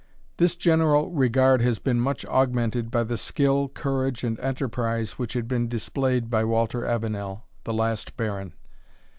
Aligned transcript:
This 0.37 0.55
general 0.55 1.11
regard 1.11 1.61
had 1.61 1.83
been 1.83 1.99
much 1.99 2.25
augmented 2.25 2.89
by 2.89 3.03
the 3.03 3.17
skill, 3.17 3.69
courage, 3.69 4.23
and 4.23 4.39
enterprise 4.39 5.19
which 5.19 5.33
had 5.33 5.47
been 5.47 5.67
displayed 5.69 6.27
by 6.27 6.43
Walter 6.43 6.83
Avenel, 6.87 7.45
the 7.65 7.73
last 7.75 8.17
Baron. 8.17 8.53